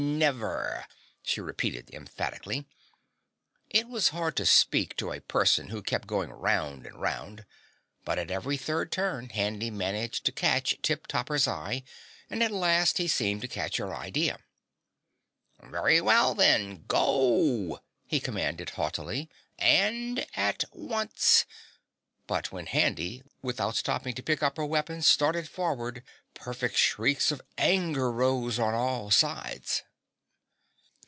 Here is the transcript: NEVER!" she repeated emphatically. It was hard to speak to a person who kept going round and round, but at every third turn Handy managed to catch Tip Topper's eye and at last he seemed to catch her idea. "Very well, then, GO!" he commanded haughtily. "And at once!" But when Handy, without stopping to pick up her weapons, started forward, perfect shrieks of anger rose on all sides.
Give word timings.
NEVER!" 0.03 0.85
she 1.23 1.41
repeated 1.41 1.89
emphatically. 1.91 2.67
It 3.71 3.87
was 3.87 4.09
hard 4.09 4.35
to 4.37 4.45
speak 4.45 4.95
to 4.97 5.11
a 5.11 5.19
person 5.19 5.69
who 5.69 5.81
kept 5.81 6.05
going 6.07 6.29
round 6.29 6.85
and 6.85 7.01
round, 7.01 7.43
but 8.05 8.19
at 8.19 8.29
every 8.29 8.55
third 8.55 8.91
turn 8.91 9.29
Handy 9.29 9.71
managed 9.71 10.23
to 10.25 10.31
catch 10.31 10.77
Tip 10.83 11.07
Topper's 11.07 11.47
eye 11.47 11.81
and 12.29 12.43
at 12.43 12.51
last 12.51 12.99
he 12.99 13.07
seemed 13.07 13.41
to 13.41 13.47
catch 13.47 13.77
her 13.77 13.95
idea. 13.95 14.37
"Very 15.59 15.99
well, 15.99 16.35
then, 16.35 16.85
GO!" 16.87 17.79
he 18.05 18.19
commanded 18.19 18.71
haughtily. 18.71 19.27
"And 19.57 20.27
at 20.35 20.63
once!" 20.71 21.47
But 22.27 22.51
when 22.51 22.67
Handy, 22.67 23.23
without 23.41 23.75
stopping 23.75 24.13
to 24.13 24.21
pick 24.23 24.43
up 24.43 24.57
her 24.57 24.65
weapons, 24.65 25.07
started 25.07 25.49
forward, 25.49 26.03
perfect 26.35 26.77
shrieks 26.77 27.31
of 27.31 27.41
anger 27.57 28.11
rose 28.11 28.59
on 28.59 28.75
all 28.75 29.09
sides. 29.09 29.81